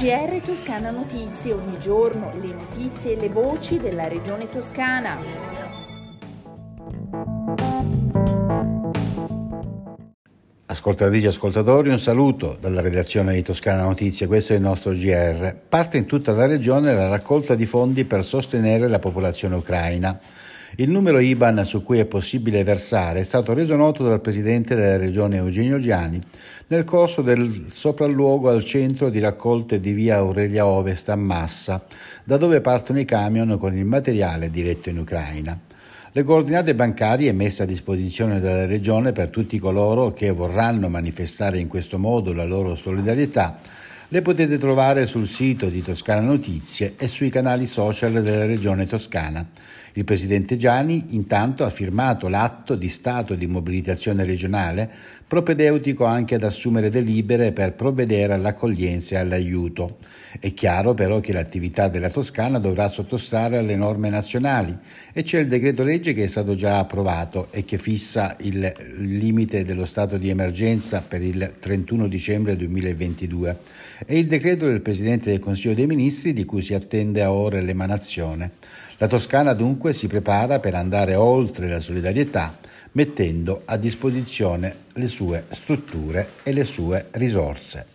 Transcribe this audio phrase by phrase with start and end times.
[0.00, 5.16] GR Toscana Notizie, ogni giorno le notizie e le voci della regione toscana.
[10.66, 15.54] Ascoltatrici e ascoltatori, un saluto dalla redazione di Toscana Notizie, questo è il nostro GR.
[15.68, 20.18] Parte in tutta la regione la raccolta di fondi per sostenere la popolazione ucraina.
[20.76, 24.98] Il numero IBAN su cui è possibile versare è stato reso noto dal presidente della
[24.98, 26.20] regione Eugenio Giani
[26.68, 31.84] nel corso del sopralluogo al centro di raccolte di via Aurelia Ovest a Massa,
[32.22, 35.58] da dove partono i camion con il materiale diretto in Ucraina.
[36.12, 41.66] Le coordinate bancarie messe a disposizione dalla Regione per tutti coloro che vorranno manifestare in
[41.66, 43.58] questo modo la loro solidarietà
[44.12, 49.46] le potete trovare sul sito di Toscana Notizie e sui canali social della Regione Toscana.
[49.94, 54.88] Il Presidente Gianni intanto ha firmato l'atto di stato di mobilitazione regionale
[55.26, 59.98] propedeutico anche ad assumere delibere per provvedere all'accoglienza e all'aiuto.
[60.38, 64.76] È chiaro però che l'attività della Toscana dovrà sottostare alle norme nazionali
[65.12, 69.64] e c'è il decreto legge che è stato già approvato e che fissa il limite
[69.64, 73.58] dello stato di emergenza per il 31 dicembre 2022
[74.06, 77.60] e il decreto del Presidente del Consiglio dei Ministri di cui si attende a ore
[77.60, 78.52] l'emanazione.
[79.00, 82.58] La Toscana dunque si prepara per andare oltre la solidarietà
[82.92, 87.86] mettendo a disposizione le sue strutture e le sue risorse.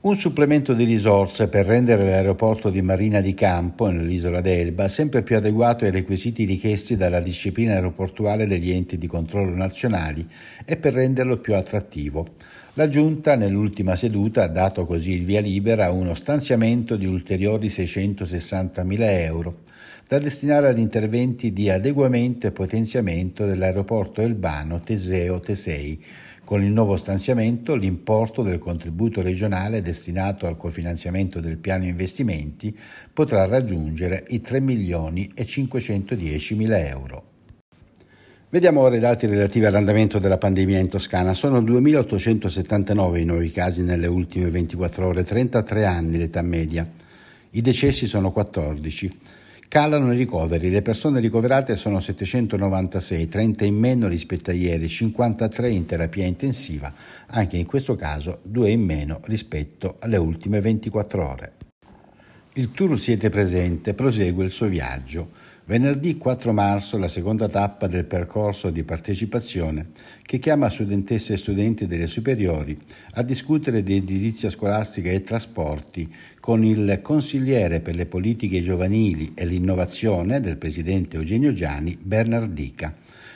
[0.00, 5.36] Un supplemento di risorse per rendere l'aeroporto di Marina di Campo, nell'isola d'Elba, sempre più
[5.36, 10.28] adeguato ai requisiti richiesti dalla disciplina aeroportuale degli enti di controllo nazionali
[10.66, 12.34] e per renderlo più attrattivo.
[12.74, 17.68] La Giunta nell'ultima seduta ha dato così il via libera a uno stanziamento di ulteriori
[17.68, 19.56] 660.000 euro
[20.10, 26.02] da destinare ad interventi di adeguamento e potenziamento dell'aeroporto Elbano Teseo Tesei.
[26.42, 32.76] Con il nuovo stanziamento l'importo del contributo regionale destinato al cofinanziamento del piano investimenti
[33.12, 37.24] potrà raggiungere i 3 milioni e 510 mila euro.
[38.48, 41.34] Vediamo ora i dati relativi all'andamento della pandemia in Toscana.
[41.34, 46.84] Sono 2.879 i nuovi casi nelle ultime 24 ore, 33 anni l'età media.
[47.50, 49.38] I decessi sono 14.
[49.70, 55.70] Calano i ricoveri, le persone ricoverate sono 796, 30 in meno rispetto a ieri, 53
[55.70, 56.92] in terapia intensiva,
[57.26, 61.52] anche in questo caso 2 in meno rispetto alle ultime 24 ore.
[62.54, 65.30] Il tour Siete Presente prosegue il suo viaggio.
[65.70, 71.86] Venerdì 4 marzo la seconda tappa del percorso di partecipazione che chiama studentesse e studenti
[71.86, 72.76] delle superiori
[73.12, 79.46] a discutere di edilizia scolastica e trasporti con il consigliere per le politiche giovanili e
[79.46, 82.92] l'innovazione del presidente Eugenio Giani Bernardica.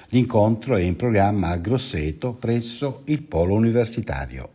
[0.09, 4.49] L'incontro è in programma a Grosseto presso il Polo Universitario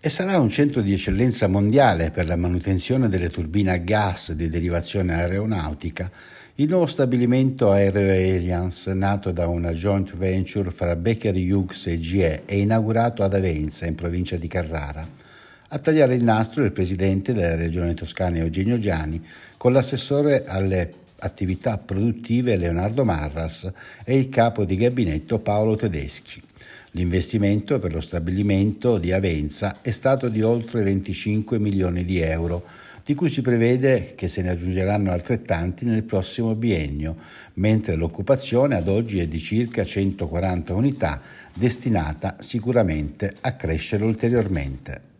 [0.00, 4.48] e sarà un centro di eccellenza mondiale per la manutenzione delle turbine a gas di
[4.48, 6.10] derivazione aeronautica
[6.56, 12.44] il nuovo stabilimento aereo Allianz, nato da una joint venture fra Baker Hughes e GE,
[12.44, 15.04] è inaugurato ad Avenza, in provincia di Carrara.
[15.66, 19.20] A tagliare il nastro il presidente della regione toscana Eugenio Giani,
[19.56, 23.72] con l'assessore alle attività produttive Leonardo Marras
[24.04, 26.40] e il capo di gabinetto Paolo Tedeschi.
[26.92, 32.64] L'investimento per lo stabilimento di Avenza è stato di oltre 25 milioni di euro,
[33.04, 37.16] di cui si prevede che se ne aggiungeranno altrettanti nel prossimo biennio,
[37.54, 41.20] mentre l'occupazione ad oggi è di circa 140 unità,
[41.52, 45.12] destinata sicuramente a crescere ulteriormente.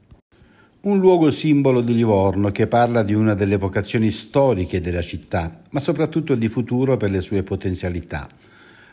[0.80, 5.80] Un luogo simbolo di Livorno che parla di una delle vocazioni storiche della città, ma
[5.80, 8.28] soprattutto di futuro per le sue potenzialità.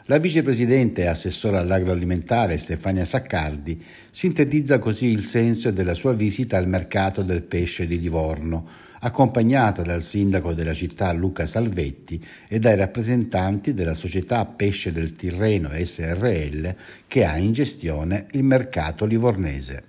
[0.05, 6.67] La vicepresidente e assessora all'agroalimentare Stefania Saccardi sintetizza così il senso della sua visita al
[6.67, 8.67] mercato del pesce di Livorno,
[9.01, 15.69] accompagnata dal sindaco della città Luca Salvetti e dai rappresentanti della società Pesce del Tirreno
[15.71, 16.75] SRL
[17.07, 19.83] che ha in gestione il mercato livornese.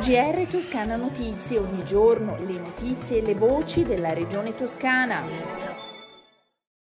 [0.00, 5.67] GR Toscana Notizie, ogni giorno le notizie e le voci della regione toscana.